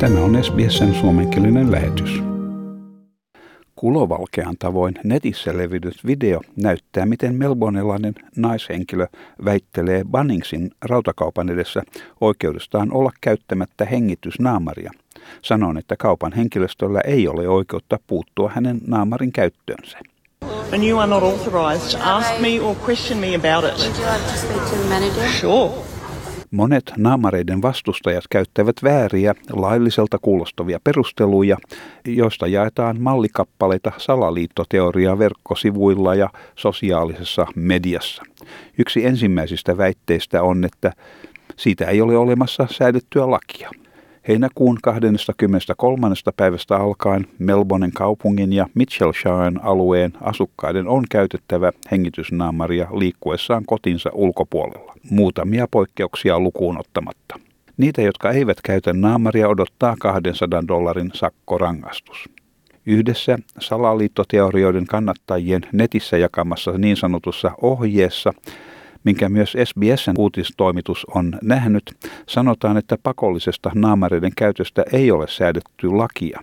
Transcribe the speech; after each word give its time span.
Tämä 0.00 0.20
on 0.20 0.44
SBSn 0.44 0.94
suomenkielinen 0.94 1.72
lähetys. 1.72 2.22
Kulovalkean 3.76 4.56
tavoin 4.58 4.94
netissä 5.04 5.56
levityt 5.56 6.06
video 6.06 6.40
näyttää, 6.56 7.06
miten 7.06 7.34
melbournelainen 7.34 8.14
naishenkilö 8.36 9.06
väittelee 9.44 10.04
Banningsin 10.10 10.70
rautakaupan 10.84 11.48
edessä 11.48 11.82
oikeudestaan 12.20 12.92
olla 12.92 13.10
käyttämättä 13.20 13.84
hengitysnaamaria. 13.84 14.90
Sanon, 15.42 15.78
että 15.78 15.96
kaupan 15.96 16.32
henkilöstöllä 16.32 17.00
ei 17.04 17.28
ole 17.28 17.48
oikeutta 17.48 17.98
puuttua 18.06 18.50
hänen 18.54 18.80
naamarin 18.86 19.32
käyttöönsä. 19.32 19.98
And 20.72 20.82
you 20.82 20.98
are 20.98 21.10
not 21.10 21.22
authorised 21.22 21.98
to 21.98 22.04
ask 22.04 22.40
me 22.40 22.60
or 22.60 22.76
question 22.88 23.18
me 23.18 23.34
about 23.34 23.64
it. 23.64 23.78
Would 23.78 23.96
you 23.98 24.12
like 24.12 24.24
to 24.32 24.38
speak 24.38 24.62
to 24.70 24.76
the 24.76 24.88
manager? 24.88 25.28
Sure. 25.40 25.97
Monet 26.50 26.92
naamareiden 26.96 27.62
vastustajat 27.62 28.24
käyttävät 28.30 28.76
vääriä, 28.82 29.34
lailliselta 29.52 30.18
kuulostavia 30.18 30.80
perusteluja, 30.84 31.56
joista 32.06 32.46
jaetaan 32.46 33.00
mallikappaleita 33.00 33.92
salaliittoteoriaa 33.96 35.18
verkkosivuilla 35.18 36.14
ja 36.14 36.30
sosiaalisessa 36.56 37.46
mediassa. 37.54 38.22
Yksi 38.78 39.06
ensimmäisistä 39.06 39.76
väitteistä 39.76 40.42
on, 40.42 40.64
että 40.64 40.92
siitä 41.56 41.84
ei 41.84 42.00
ole 42.00 42.16
olemassa 42.16 42.66
säädettyä 42.70 43.30
lakia. 43.30 43.70
Heinäkuun 44.28 44.78
23. 44.82 46.08
päivästä 46.36 46.76
alkaen 46.76 47.26
Melbournen 47.38 47.92
kaupungin 47.92 48.52
ja 48.52 48.66
Mitchellshire 48.74 49.52
alueen 49.62 50.12
asukkaiden 50.20 50.88
on 50.88 51.04
käytettävä 51.10 51.72
hengitysnaamaria 51.90 52.88
liikkuessaan 52.92 53.64
kotinsa 53.66 54.10
ulkopuolella, 54.12 54.94
muutamia 55.10 55.66
poikkeuksia 55.70 56.40
lukuun 56.40 56.78
ottamatta. 56.78 57.40
Niitä, 57.76 58.02
jotka 58.02 58.30
eivät 58.30 58.58
käytä 58.64 58.92
naamaria, 58.92 59.48
odottaa 59.48 59.96
200 60.00 60.68
dollarin 60.68 61.10
sakkorangaistus. 61.14 62.28
Yhdessä 62.86 63.38
salaliittoteorioiden 63.60 64.86
kannattajien 64.86 65.62
netissä 65.72 66.18
jakamassa 66.18 66.78
niin 66.78 66.96
sanotussa 66.96 67.50
ohjeessa 67.62 68.32
minkä 69.08 69.28
myös 69.28 69.56
SBSn 69.64 70.14
uutistoimitus 70.18 71.06
on 71.14 71.38
nähnyt, 71.42 71.96
sanotaan, 72.26 72.76
että 72.76 72.98
pakollisesta 73.02 73.70
naamareiden 73.74 74.32
käytöstä 74.36 74.84
ei 74.92 75.10
ole 75.10 75.28
säädetty 75.28 75.88
lakia. 75.88 76.40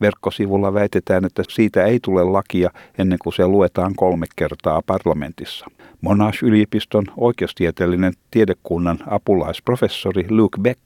Verkkosivulla 0.00 0.74
väitetään, 0.74 1.24
että 1.24 1.42
siitä 1.48 1.84
ei 1.84 1.98
tule 2.02 2.24
lakia 2.24 2.70
ennen 2.98 3.18
kuin 3.22 3.32
se 3.32 3.46
luetaan 3.46 3.94
kolme 3.96 4.26
kertaa 4.36 4.82
parlamentissa. 4.86 5.66
Monash-yliopiston 6.00 7.04
oikeustieteellinen 7.16 8.12
tiedekunnan 8.30 8.98
apulaisprofessori 9.06 10.26
Luke 10.30 10.58
Beck 10.60 10.80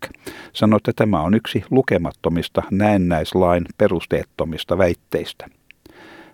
sanoi, 0.53 0.77
että 0.77 0.93
tämä 0.97 1.21
on 1.21 1.35
yksi 1.35 1.65
lukemattomista 1.71 2.63
näennäislain 2.71 3.65
perusteettomista 3.79 4.79
väitteistä. 4.79 5.47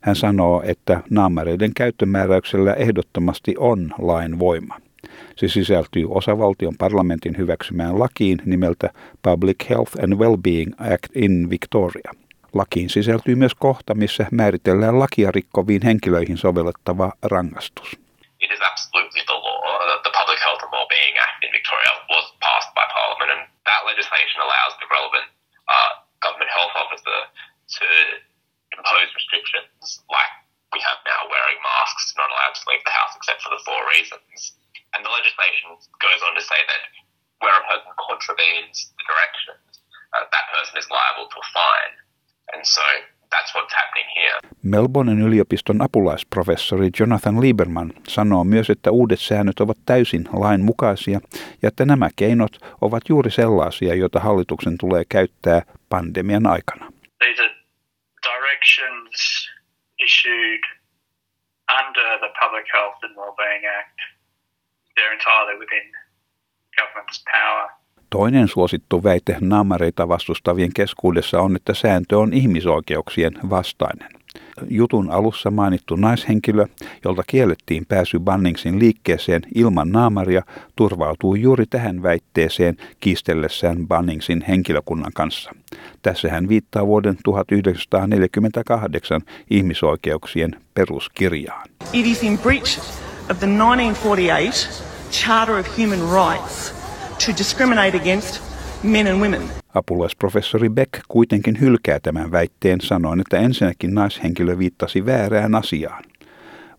Hän 0.04 0.16
sanoo, 0.16 0.62
että 0.66 1.00
naamareiden 1.10 1.74
käyttömääräyksellä 1.74 2.72
ehdottomasti 2.74 3.54
on 3.58 3.94
lain 3.98 4.38
voima. 4.38 4.76
Se 5.36 5.48
sisältyy 5.48 6.06
osavaltion 6.08 6.74
parlamentin 6.78 7.36
hyväksymään 7.36 7.98
lakiin 7.98 8.38
nimeltä 8.44 8.90
Public 9.22 9.70
Health 9.70 9.92
and 10.04 10.12
Wellbeing 10.20 10.72
Act 10.92 11.10
in 11.14 11.50
Victoria. 11.50 12.10
Lakiin 12.54 12.90
sisältyy 12.90 13.34
myös 13.34 13.54
kohta, 13.54 13.94
missä 13.94 14.26
määritellään 14.32 14.98
lakia 14.98 15.30
rikkoviin 15.30 15.82
henkilöihin 15.84 16.38
sovellettava 16.38 17.12
rangaistus. 17.22 17.88
It 18.40 18.50
is 18.52 18.60
absolutely 18.70 19.22
the 19.26 19.38
law. 19.46 19.58
The 20.06 20.12
Public 20.20 20.40
Health 20.44 20.64
and 20.64 20.72
Wellbeing 20.76 21.14
Act 21.26 21.44
in 21.44 21.50
Victoria 21.58 21.92
was 22.14 22.26
passed 22.46 22.72
by 22.78 22.86
Parliament, 22.98 23.30
and 23.34 23.42
that 23.68 23.82
legislation 23.90 24.38
allows 24.46 24.72
the 24.82 24.88
relevant 24.96 25.26
uh, 25.74 25.90
government 26.24 26.50
health 26.56 26.74
officer 26.82 27.18
to 27.76 27.86
impose 28.76 29.10
restrictions 29.14 30.02
like 30.16 30.32
we 30.74 30.80
have 30.82 31.00
now 31.06 31.20
wearing 31.30 31.58
masks, 31.62 32.14
not 32.20 32.30
allowed 32.34 32.54
to 32.58 32.64
leave 32.70 32.84
the 32.84 32.94
house 32.98 33.12
except 33.18 33.40
for 33.44 33.50
the 33.54 33.62
four 33.68 33.80
reasons. 33.94 34.58
And 34.92 35.00
the 35.06 35.14
legislation 35.18 35.68
goes 36.06 36.20
on 36.26 36.32
to 36.38 36.44
say 36.52 36.60
that 36.70 36.82
where 37.42 37.56
a 37.62 37.64
person 37.70 37.92
contravenes 38.08 38.76
the 38.98 39.04
directions, 39.10 39.70
uh, 40.14 40.24
that 40.34 40.46
person 40.54 40.74
is 40.82 40.86
liable 40.98 41.26
to 41.32 41.38
a 41.44 41.46
fine. 41.60 41.94
And 42.52 42.62
so 42.76 42.86
that's 43.34 43.50
what's 43.54 43.74
happening 43.80 44.08
here. 44.20 44.36
Melbournen 44.62 45.22
yliopiston 45.22 45.82
apulaisprofessori 45.82 46.90
Jonathan 47.00 47.40
Lieberman 47.40 47.92
sanoo 48.08 48.44
myös, 48.44 48.70
että 48.70 48.90
uudet 48.90 49.20
säännöt 49.20 49.60
ovat 49.60 49.78
täysin 49.86 50.24
lainmukaisia 50.32 51.20
ja 51.62 51.68
että 51.68 51.84
nämä 51.84 52.08
keinot 52.16 52.52
ovat 52.80 53.02
juuri 53.08 53.30
sellaisia, 53.30 53.94
joita 53.94 54.20
hallituksen 54.20 54.78
tulee 54.78 55.04
käyttää 55.08 55.62
pandemian 55.88 56.46
aikana. 56.46 56.92
These 57.18 57.42
are 57.42 57.54
directions 58.22 59.50
issued 60.04 60.62
under 61.80 62.08
the 62.24 62.30
Public 62.40 62.66
Health 62.74 62.98
and 63.04 63.14
Wellbeing 63.16 63.64
Act. 63.80 63.98
They're 64.94 65.14
entirely 65.18 65.56
within 65.58 65.86
government's 66.76 67.24
power. 67.32 67.70
Toinen 68.10 68.48
suosittu 68.48 69.04
väite 69.04 69.36
naamareita 69.40 70.08
vastustavien 70.08 70.74
keskuudessa 70.74 71.40
on, 71.40 71.56
että 71.56 71.74
sääntö 71.74 72.18
on 72.18 72.32
ihmisoikeuksien 72.32 73.34
vastainen. 73.50 74.13
Jutun 74.70 75.10
alussa 75.10 75.50
mainittu 75.50 75.96
naishenkilö, 75.96 76.66
jolta 77.04 77.22
kiellettiin 77.26 77.86
pääsy 77.86 78.18
Banningsin 78.18 78.78
liikkeeseen 78.78 79.42
ilman 79.54 79.92
naamaria, 79.92 80.42
turvautuu 80.76 81.34
juuri 81.34 81.64
tähän 81.70 82.02
väitteeseen 82.02 82.76
kiistellessään 83.00 83.88
Banningsin 83.88 84.44
henkilökunnan 84.48 85.12
kanssa. 85.14 85.50
Tässä 86.02 86.30
hän 86.30 86.48
viittaa 86.48 86.86
vuoden 86.86 87.16
1948 87.24 89.20
ihmisoikeuksien 89.50 90.50
peruskirjaan. 90.74 91.68
It 91.92 92.06
is 92.06 92.22
in 92.22 92.38
breach 92.38 92.78
of 93.30 93.38
the 93.38 93.46
1948 93.46 94.94
Charter 95.10 95.58
of 95.58 95.78
Human 95.78 96.00
Rights 96.00 96.74
to 97.26 97.32
discriminate 97.38 97.96
against 97.96 98.53
men 98.84 99.06
and 99.06 99.20
women. 99.20 99.42
Apulaisprofessori 99.74 100.68
Beck 100.68 100.90
kuitenkin 101.08 101.60
hylkää 101.60 102.00
tämän 102.00 102.32
väitteen 102.32 102.80
sanoen, 102.80 103.20
että 103.20 103.38
ensinnäkin 103.38 103.94
naishenkilö 103.94 104.58
viittasi 104.58 105.06
väärään 105.06 105.54
asiaan. 105.54 106.04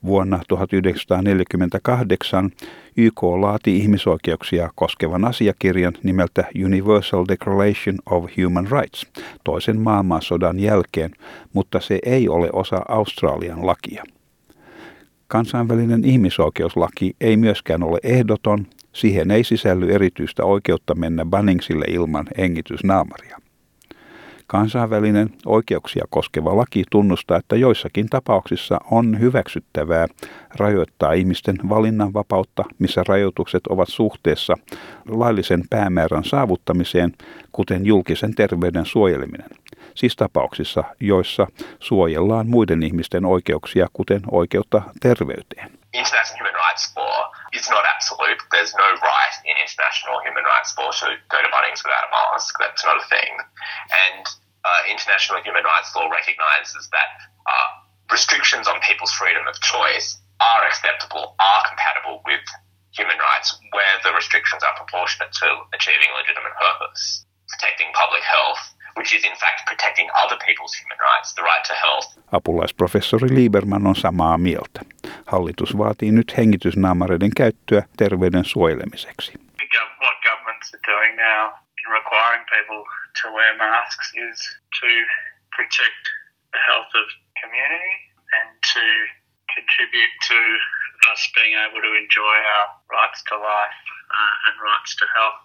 Vuonna 0.05 0.39
1948 0.47 2.51
YK 2.97 3.23
laati 3.23 3.77
ihmisoikeuksia 3.77 4.69
koskevan 4.75 5.25
asiakirjan 5.25 5.93
nimeltä 6.03 6.43
Universal 6.65 7.25
Declaration 7.27 7.97
of 8.05 8.25
Human 8.43 8.67
Rights 8.71 9.05
toisen 9.43 9.79
maailmansodan 9.79 10.59
jälkeen, 10.59 11.11
mutta 11.53 11.79
se 11.79 11.99
ei 12.05 12.29
ole 12.29 12.49
osa 12.53 12.81
Australian 12.87 13.67
lakia. 13.67 14.03
Kansainvälinen 15.27 16.05
ihmisoikeuslaki 16.05 17.15
ei 17.21 17.37
myöskään 17.37 17.83
ole 17.83 17.99
ehdoton, 18.03 18.67
siihen 18.95 19.31
ei 19.31 19.43
sisälly 19.43 19.91
erityistä 19.91 20.43
oikeutta 20.43 20.95
mennä 20.95 21.25
Banningsille 21.25 21.85
ilman 21.89 22.25
hengitysnaamaria. 22.37 23.37
Kansainvälinen 24.47 25.29
oikeuksia 25.45 26.05
koskeva 26.09 26.57
laki 26.57 26.83
tunnustaa, 26.91 27.37
että 27.37 27.55
joissakin 27.55 28.09
tapauksissa 28.09 28.79
on 28.91 29.19
hyväksyttävää 29.19 30.07
rajoittaa 30.55 31.13
ihmisten 31.13 31.57
valinnanvapautta, 31.69 32.63
missä 32.79 33.03
rajoitukset 33.07 33.67
ovat 33.67 33.89
suhteessa 33.89 34.53
laillisen 35.07 35.63
päämäärän 35.69 36.23
saavuttamiseen, 36.23 37.13
kuten 37.51 37.85
julkisen 37.85 38.35
terveyden 38.35 38.85
suojeleminen. 38.85 39.49
Siis 39.95 40.15
tapauksissa, 40.15 40.83
joissa 40.99 41.47
suojellaan 41.79 42.47
muiden 42.47 42.83
ihmisten 42.83 43.25
oikeuksia, 43.25 43.87
kuten 43.93 44.21
oikeutta 44.31 44.81
terveyteen. 45.01 45.74
International 45.95 46.43
human 46.43 46.57
rights 46.59 46.91
law 46.95 47.31
is 47.55 47.65
not 47.71 47.87
absolute. 47.87 48.39
There's 48.51 48.75
no 48.75 48.89
right 48.99 49.35
in 49.47 49.55
international 49.55 50.19
human 50.27 50.43
rights 50.43 50.75
law 50.75 50.91
to 50.91 51.15
go 51.31 51.39
to 51.39 51.49
Bunnings 51.49 51.81
without 51.81 52.05
a 52.07 52.11
mask. 52.11 52.51
That's 52.59 52.83
not 52.83 52.99
a 52.99 53.05
thing. 53.07 53.31
And 53.89 54.23
uh, 54.67 54.81
international 54.91 55.39
human 55.41 55.63
rights 55.63 55.95
law 55.95 56.11
recognizes 56.11 56.89
that 56.91 57.09
uh, 57.47 57.69
restrictions 58.11 58.67
on 58.67 58.81
people's 58.83 59.13
freedom 59.15 59.47
of 59.47 59.55
choice 59.61 60.19
are 60.43 60.67
acceptable, 60.67 61.35
are 61.39 61.63
compatible 61.63 62.21
with 62.25 62.43
human 62.91 63.17
rights 63.19 63.55
where 63.71 63.95
the 64.03 64.11
restrictions 64.15 64.63
are 64.63 64.75
proportionate 64.75 65.31
to 65.31 65.47
achieving 65.73 66.09
a 66.11 66.17
legitimate 66.19 66.55
purpose, 66.59 67.25
protecting 67.47 67.87
public 67.93 68.23
health, 68.23 68.59
which 68.95 69.13
is 69.13 69.23
in 69.23 69.35
fact 69.35 69.67
protecting 69.67 70.07
other 70.23 70.37
people's 70.47 70.73
human 70.73 70.97
rights, 70.97 71.33
the 71.33 71.43
right 71.43 71.63
to 71.65 71.73
health. 71.73 72.07
Apulaisprofessori 72.31 73.29
Lieberman 73.29 73.87
on 73.87 73.95
samaa 73.95 74.37
mieltä. 74.37 74.81
Hallitus 75.35 75.77
vaatii 75.77 76.11
nyt 76.11 76.37
hengitysnaamareiden 76.37 77.33
käyttöä 77.39 77.81
terveyden 77.97 78.45
suojelemiseksi. 78.45 79.31
What 80.05 80.17
governments 80.29 80.67
are 80.75 80.83
doing 80.93 81.13
now 81.29 81.41
in 81.81 81.87
requiring 81.99 82.43
people 82.55 82.81
to 83.19 83.25
wear 83.37 83.53
masks 83.67 84.07
is 84.27 84.37
to 84.79 84.87
protect 85.57 86.03
the 86.53 86.61
health 86.69 86.91
of 87.01 87.05
community 87.41 87.93
and 88.37 88.47
to 88.73 88.83
contribute 89.55 90.13
to 90.31 90.37
us 91.11 91.21
being 91.37 91.53
able 91.65 91.81
to 91.87 91.91
enjoy 92.03 92.35
our 92.53 92.67
rights 92.97 93.19
to 93.29 93.35
life 93.53 93.79
uh, 94.17 94.47
and 94.47 94.55
rights 94.69 94.91
to 94.99 95.05
health. 95.17 95.39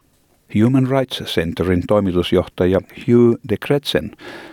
Human 0.54 0.86
Rights 0.96 1.16
Centerin 1.34 1.82
toimitusjohtaja 1.86 2.80
Hugh 3.06 3.30
de 3.48 3.56
Kretsen 3.66 4.10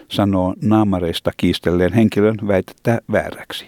sanoo 0.07 0.54
naamareista 0.62 1.31
kiistelleen 1.38 1.94
henkilön 1.94 2.38
väitettä 2.48 3.01
vääräksi. 3.12 3.66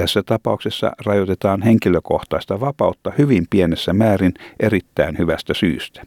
Tässä 0.00 0.22
tapauksessa 0.22 0.92
rajoitetaan 1.06 1.62
henkilökohtaista 1.62 2.60
vapautta 2.60 3.12
hyvin 3.18 3.46
pienessä 3.50 3.92
määrin 3.92 4.34
erittäin 4.60 5.18
hyvästä 5.18 5.54
syystä. 5.54 6.02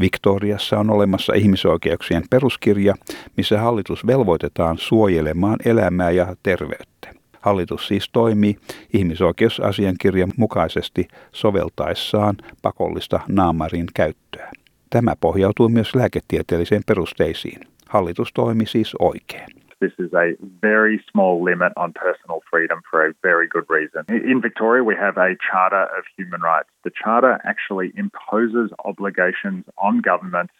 Victoriassa 0.00 0.78
on 0.78 0.90
olemassa 0.90 1.34
ihmisoikeuksien 1.34 2.22
peruskirja, 2.30 2.94
missä 3.36 3.60
hallitus 3.60 4.06
velvoitetaan 4.06 4.78
suojelemaan 4.78 5.56
elämää 5.64 6.10
ja 6.10 6.36
terveyttä. 6.42 7.14
Hallitus 7.40 7.88
siis 7.88 8.08
toimii 8.12 8.58
ihmisoikeusasiankirjan 8.92 10.32
mukaisesti 10.36 11.08
soveltaessaan 11.32 12.36
pakollista 12.62 13.20
naamarin 13.28 13.86
käyttöä. 13.94 14.50
Tämä 14.90 15.14
pohjautuu 15.20 15.68
myös 15.68 15.94
lääketieteelliseen 15.94 16.82
perusteisiin. 16.86 17.60
Hallitus 17.88 18.32
toimi 18.34 18.66
siis 18.66 18.94
oikein. 18.98 19.59
This 19.80 19.92
is 19.98 20.12
a 20.12 20.32
very 20.60 21.02
small 21.10 21.42
limit 21.42 21.72
on 21.76 21.94
personal 21.94 22.42
freedom 22.50 22.82
for 22.90 23.06
a 23.06 23.14
very 23.22 23.48
good 23.48 23.64
reason. 23.70 24.04
In 24.08 24.42
Victoria, 24.42 24.84
we 24.84 24.94
have 24.94 25.16
a 25.16 25.36
Charter 25.50 25.84
of 25.84 26.04
Human 26.18 26.42
Rights. 26.42 26.68
The 26.84 26.90
Charter 26.90 27.40
actually 27.44 27.92
imposes 27.96 28.70
obligations 28.84 29.64
on 29.78 30.02
governments 30.02 30.52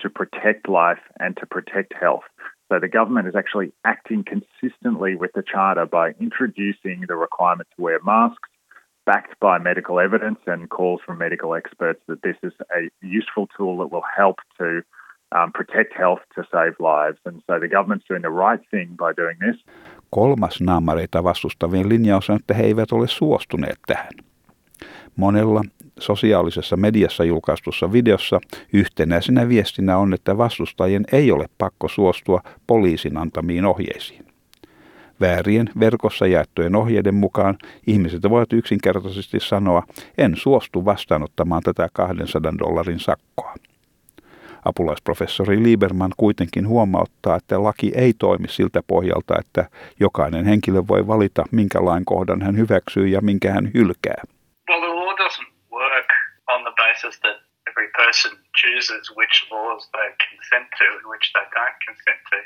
to 0.00 0.10
protect 0.10 0.68
life 0.68 0.98
and 1.20 1.36
to 1.36 1.46
protect 1.46 1.94
health. 1.94 2.24
So 2.68 2.80
the 2.80 2.88
government 2.88 3.28
is 3.28 3.36
actually 3.36 3.72
acting 3.84 4.24
consistently 4.24 5.14
with 5.14 5.30
the 5.34 5.44
Charter 5.44 5.86
by 5.86 6.14
introducing 6.18 7.04
the 7.06 7.14
requirement 7.14 7.68
to 7.76 7.82
wear 7.82 8.00
masks, 8.02 8.48
backed 9.06 9.38
by 9.38 9.58
medical 9.58 10.00
evidence 10.00 10.40
and 10.46 10.68
calls 10.68 11.00
from 11.06 11.18
medical 11.18 11.54
experts 11.54 12.00
that 12.08 12.22
this 12.22 12.36
is 12.42 12.52
a 12.74 12.90
useful 13.06 13.48
tool 13.56 13.78
that 13.78 13.92
will 13.92 14.02
help 14.16 14.40
to 14.58 14.82
Kolmas 20.10 20.60
naamareita 20.60 21.24
vastustavien 21.24 21.88
linjaus 21.88 22.30
on, 22.30 22.36
että 22.36 22.54
he 22.54 22.62
eivät 22.62 22.92
ole 22.92 23.08
suostuneet 23.08 23.78
tähän. 23.86 24.12
Monella 25.16 25.62
sosiaalisessa 25.98 26.76
mediassa 26.76 27.24
julkaistussa 27.24 27.92
videossa 27.92 28.40
yhtenäisenä 28.72 29.48
viestinä 29.48 29.98
on, 29.98 30.14
että 30.14 30.38
vastustajien 30.38 31.04
ei 31.12 31.32
ole 31.32 31.46
pakko 31.58 31.88
suostua 31.88 32.40
poliisin 32.66 33.16
antamiin 33.16 33.64
ohjeisiin. 33.64 34.24
Väärien 35.20 35.70
verkossa 35.80 36.26
jaettujen 36.26 36.76
ohjeiden 36.76 37.14
mukaan 37.14 37.56
ihmiset 37.86 38.22
voivat 38.22 38.52
yksinkertaisesti 38.52 39.40
sanoa, 39.40 39.82
en 40.18 40.36
suostu 40.36 40.84
vastaanottamaan 40.84 41.62
tätä 41.62 41.88
200 41.92 42.52
dollarin 42.58 43.00
sakkoa. 43.00 43.54
Apulaisprofessori 44.64 45.62
Lieberman 45.62 46.12
kuitenkin 46.16 46.68
huomauttaa, 46.68 47.36
että 47.36 47.62
laki 47.62 47.92
ei 47.94 48.12
toimi 48.18 48.48
siltä 48.48 48.80
pohjalta, 48.86 49.34
että 49.38 49.68
jokainen 50.00 50.44
henkilö 50.44 50.82
voi 50.88 51.06
valita, 51.06 51.44
minkä 51.50 51.84
lain 51.84 52.04
kohdan 52.04 52.42
hän 52.42 52.56
hyväksyy 52.56 53.06
ja 53.06 53.20
minkä 53.20 53.52
hän 53.52 53.70
hylkää. 53.74 54.22
Well, 54.68 54.80
the 54.80 54.88
law 54.88 55.14
doesn't 55.24 55.52
work 55.72 56.08
on 56.48 56.62
the 56.62 56.72
basis 56.76 57.20
that 57.20 57.36
every 57.70 57.90
person 57.96 58.38
chooses 58.60 59.16
which 59.16 59.36
laws 59.50 59.90
they 59.90 60.08
consent 60.26 60.68
to 60.78 60.84
and 60.96 61.04
which 61.12 61.32
they 61.32 61.44
don't 61.56 61.78
consent 61.86 62.20
to. 62.30 62.36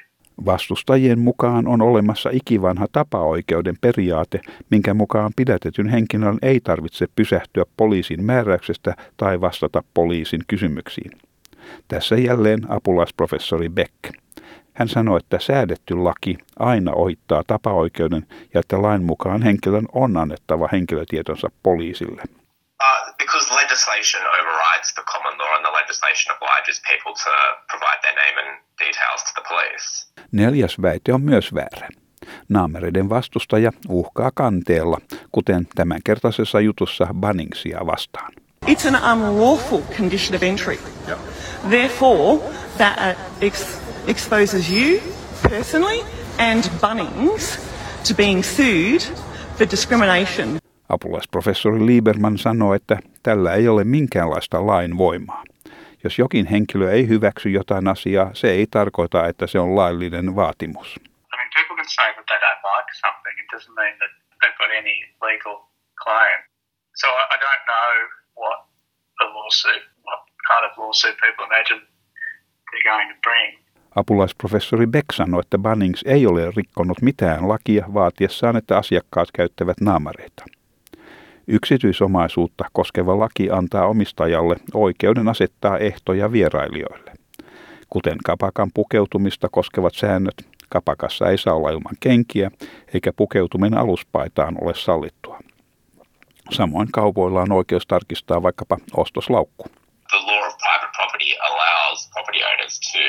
Vastustajien 0.47 1.19
mukaan 1.19 1.69
on 1.69 1.83
olemassa 1.83 2.31
ikivanha 2.33 2.87
tapaoikeuden 2.93 3.75
periaate, 3.81 4.41
minkä 4.71 4.95
mukaan 4.95 5.33
pidätetyn 5.37 5.89
henkilön 5.89 6.39
ei 6.43 6.61
tarvitse 6.61 7.07
pysähtyä 7.17 7.65
poliisin 7.77 8.25
määräyksestä 8.25 8.95
tai 9.17 9.41
vastata 9.41 9.83
poliisin 9.95 10.41
kysymyksiin. 10.49 11.11
Tässä 11.89 12.17
jälleen 12.17 12.61
apulaisprofessori 12.69 13.69
Beck. 13.69 13.95
Hän 14.75 14.89
sanoi, 14.89 15.17
että 15.19 15.39
säädetty 15.39 15.95
laki 15.95 16.39
aina 16.59 16.93
ohittaa 16.93 17.43
tapaoikeuden 17.47 18.27
ja 18.55 18.61
että 18.61 18.83
lain 18.83 19.03
mukaan 19.03 19.43
henkilön 19.43 19.87
on 19.93 20.17
annettava 20.17 20.69
henkilötietonsa 20.73 21.49
poliisille. 21.63 22.23
Uh, 22.23 23.15
because 23.19 23.55
legislation 23.55 24.23
overrides 24.41 24.95
the 24.95 25.03
common 25.13 25.39
law 25.39 25.55
and 25.57 25.65
the 25.67 25.73
legislation 25.81 26.37
obliges 26.37 26.83
people 26.91 27.13
to 27.25 27.31
provide 27.71 27.99
their 28.03 28.17
name 28.25 28.37
and 28.43 28.51
details 28.79 29.21
to 29.25 29.31
the 29.41 29.45
police. 29.49 30.13
Neljäs 30.33 30.83
väite 30.83 31.15
on 31.15 31.23
myös 31.23 31.55
väärä. 31.55 31.89
Naamereiden 32.49 33.09
vastustaja 33.09 33.73
uhkaa 33.89 34.31
kanteella, 34.35 34.99
kuten 35.33 35.67
tämänkertaisessa 35.75 36.61
jutussa 36.61 37.07
Banningsia 37.15 37.87
vastaan. 37.87 38.33
It's 38.67 38.95
an 38.95 39.19
unlawful 39.19 39.81
condition 39.97 40.37
of 40.37 40.43
entry. 40.43 40.79
Therefore, 41.71 42.41
that 42.79 42.99
uh, 42.99 43.15
ex- 43.41 43.81
exposes 44.07 44.71
you 44.71 45.01
personally 45.43 46.05
and 46.39 46.65
Bunnings 46.81 47.59
to 48.09 48.15
being 48.15 48.45
sued 48.45 49.01
for 49.57 49.67
discrimination. 49.71 50.59
Apulaisprofessori 50.89 51.87
Lieberman 51.87 52.39
sanoo, 52.39 52.75
että 52.75 52.99
tällä 53.23 53.55
ei 53.55 53.69
ole 53.69 53.85
minkäänlaista 53.85 54.67
lain 54.67 54.99
voimaa. 54.99 55.45
Jos 56.05 56.19
jokin 56.19 56.47
henkilö 56.47 56.93
ei 56.93 57.09
hyväksy 57.09 57.49
jotain 57.49 57.89
asiaa, 57.89 58.31
se 58.35 58.51
ei 58.51 58.67
tarkoita, 58.67 59.27
että 59.27 59.47
se 59.47 59.59
on 59.59 59.77
laillinen 59.77 60.37
vaatimus. 60.37 60.97
I 60.97 61.37
mean, 61.37 61.51
people 61.55 61.77
can 61.77 61.89
say 61.89 62.13
that 62.15 62.27
they 62.27 62.39
don't 62.39 62.63
like 62.77 62.91
something. 63.05 63.35
It 63.43 63.49
doesn't 63.55 63.75
mean 63.75 63.95
that 63.99 64.11
they've 64.41 64.59
got 64.63 64.71
any 64.83 64.97
legal 65.23 65.57
claim. 66.05 66.39
So 66.95 67.07
I, 67.09 67.23
I 67.35 67.37
don't 67.45 67.65
know 67.73 67.91
what 68.43 68.59
the 69.19 69.27
lawsuit, 69.37 69.83
of 70.65 70.79
lawsuit 70.79 71.17
people 71.21 71.45
imagine 71.47 71.81
they're 72.71 72.93
going 72.93 73.11
to 73.15 73.21
bring. 73.23 73.59
Apulaisprofessori 73.97 74.87
Beck 74.87 75.13
sanoi, 75.13 75.41
että 75.41 75.59
Bunnings 75.59 76.03
ei 76.07 76.27
ole 76.27 76.53
rikkonut 76.57 77.03
mitään 77.03 77.49
lakia 77.49 77.87
vaatiessaan, 77.95 78.57
että 78.57 78.79
asiakkaat 78.79 79.29
käyttävät 79.33 79.81
naamareita. 79.81 80.45
Yksityisomaisuutta 81.47 82.65
koskeva 82.73 83.19
laki 83.19 83.51
antaa 83.51 83.87
omistajalle 83.87 84.57
oikeuden 84.75 85.29
asettaa 85.29 85.79
ehtoja 85.79 86.33
vierailijoille. 86.33 87.13
Kuten 87.91 88.19
kapakan 88.25 88.71
pukeutumista 88.75 89.49
koskevat 89.49 89.95
säännöt, 89.95 90.35
kapakassa 90.69 91.29
ei 91.29 91.39
saa 91.39 91.55
olla 91.55 91.71
ilman 91.71 91.97
kenkiä, 92.01 92.51
eikä 92.95 93.13
pukeutuminen 93.13 93.79
aluspaitaan 93.79 94.55
ole 94.61 94.75
sallittua. 94.75 95.39
Samoin 96.51 96.89
kaupoilla 96.93 97.43
on 97.43 97.53
oikeus 97.53 97.87
tarkistaa 97.87 98.43
vaikkapa 98.43 98.77
ostoslaukku. 98.97 99.67
Private 100.59 100.93
property 100.93 101.35
allows 101.39 102.07
property 102.13 102.41
owners 102.43 102.79
to 102.79 103.03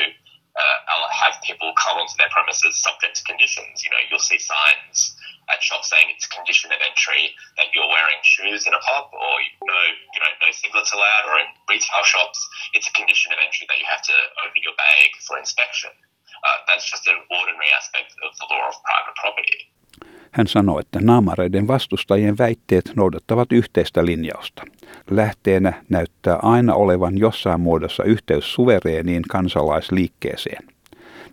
uh, 0.56 1.08
have 1.10 1.38
people 1.42 1.72
come 1.78 1.98
onto 1.98 2.16
their 2.18 2.30
premises 2.30 2.78
subject 2.82 3.18
to 3.18 3.22
conditions. 3.24 3.84
You 3.84 3.90
know, 3.90 4.02
you'll 4.10 4.22
see 4.22 4.38
signs 4.38 5.14
at 5.50 5.62
shops 5.62 5.90
saying 5.90 6.06
it's 6.14 6.26
a 6.26 6.32
condition 6.32 6.70
of 6.70 6.78
entry 6.78 7.34
that 7.58 7.74
you're 7.74 7.90
wearing 7.90 8.18
shoes 8.22 8.66
in 8.66 8.72
a 8.74 8.82
pub 8.82 9.10
or 9.10 9.34
no, 9.66 9.80
you 10.14 10.20
know, 10.22 10.32
no 10.42 10.48
singlets 10.54 10.94
allowed 10.94 11.26
or 11.26 11.42
in 11.42 11.48
retail 11.66 12.06
shops, 12.06 12.38
it's 12.72 12.86
a 12.86 12.94
condition 12.94 13.34
of 13.34 13.38
entry 13.42 13.66
that 13.66 13.78
you 13.78 13.86
have 13.90 14.02
to 14.02 14.14
open 14.46 14.62
your 14.62 14.74
bag 14.78 15.10
for 15.26 15.38
inspection. 15.38 15.90
Uh, 16.46 16.62
that's 16.70 16.86
just 16.86 17.06
an 17.10 17.18
ordinary 17.30 17.70
aspect 17.74 18.14
of 18.22 18.30
the 18.38 18.46
law 18.46 18.70
of 18.70 18.78
private 18.86 19.16
property. 19.18 19.70
Hän 20.30 20.46
sanoi, 20.46 20.80
että 20.80 20.98
naamareiden 21.02 21.68
vastustajien 21.68 22.38
väitteet 22.38 22.92
noudattavat 22.96 23.52
yhteistä 23.52 24.04
linjausta. 24.06 24.62
Lähteenä 25.10 25.84
näyttää 25.88 26.36
aina 26.42 26.74
olevan 26.74 27.18
jossain 27.18 27.60
muodossa 27.60 28.04
yhteys 28.04 28.52
suvereeniin 28.54 29.22
kansalaisliikkeeseen. 29.22 30.64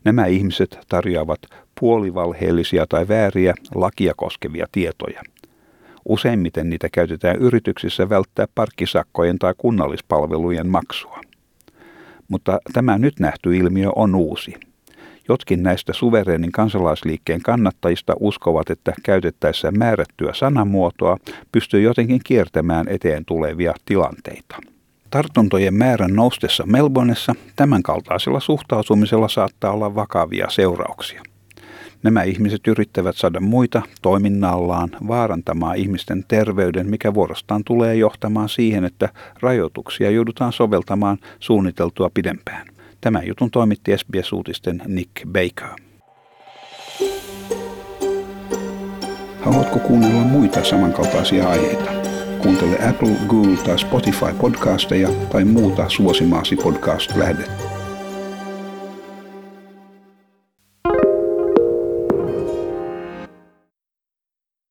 Nämä 0.04 0.26
ihmiset 0.26 0.80
tarjoavat 0.90 1.40
puolivalheellisia 1.80 2.86
tai 2.90 3.08
vääriä 3.08 3.54
lakia 3.76 4.14
koskevia 4.18 4.68
tietoja. 4.72 5.22
Useimmiten 6.06 6.70
niitä 6.70 6.90
käytetään 6.92 7.36
yrityksissä 7.36 8.10
välttää 8.10 8.46
parkkisakkojen 8.56 9.40
tai 9.40 9.54
kunnallispalvelujen 9.58 10.68
maksua. 10.68 11.22
Mutta 12.28 12.60
tämä 12.74 12.98
nyt 12.98 13.20
nähty 13.20 13.58
ilmiö 13.58 13.90
on 13.96 14.16
uusi– 14.16 14.54
Jotkin 15.30 15.64
näistä 15.64 15.94
suvereenin 15.94 16.52
kansalaisliikkeen 16.52 17.42
kannattajista 17.42 18.14
uskovat, 18.20 18.70
että 18.70 18.94
käytettäessä 19.04 19.72
määrättyä 19.72 20.34
sanamuotoa 20.34 21.18
pystyy 21.52 21.82
jotenkin 21.82 22.22
kiertämään 22.24 22.88
eteen 22.88 23.26
tulevia 23.26 23.74
tilanteita. 23.86 24.56
Tartuntojen 25.10 25.74
määrän 25.74 26.14
noustessa 26.14 26.64
Melbourneessa 26.66 27.36
tämänkaltaisella 27.56 28.40
suhtautumisella 28.40 29.28
saattaa 29.28 29.72
olla 29.72 29.96
vakavia 29.96 30.50
seurauksia. 30.50 31.24
Nämä 32.04 32.24
ihmiset 32.24 32.68
yrittävät 32.68 33.16
saada 33.16 33.40
muita 33.40 33.82
toiminnallaan 34.02 34.90
vaarantamaan 35.08 35.78
ihmisten 35.78 36.26
terveyden, 36.28 36.90
mikä 36.90 37.14
vuorostaan 37.14 37.64
tulee 37.64 37.96
johtamaan 37.96 38.50
siihen, 38.50 38.86
että 38.86 39.10
rajoituksia 39.42 40.12
joudutaan 40.12 40.54
soveltamaan 40.54 41.18
suunniteltua 41.40 42.10
pidempään. 42.14 42.77
Tämän 43.02 43.28
jutun 43.28 43.52
toimitti 43.52 43.98
SBS-uutisten 43.98 44.82
Nick 44.88 45.12
Baker. 45.28 45.76
Haluatko 49.42 49.80
kuunnella 49.80 50.22
muita 50.22 50.64
samankaltaisia 50.64 51.50
aiheita? 51.50 51.92
kuuntele 52.48 52.90
Apple, 52.90 53.16
Google 53.28 53.58
tai 53.58 53.80
Spotify 53.80 54.34
podcasteja 54.42 55.10
tai 55.32 55.46
muuta 55.46 55.90
suosimaasi 55.90 56.56
podcast-lähdettä. 56.56 57.67